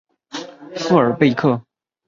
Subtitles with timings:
[0.77, 1.61] 富尔贝克。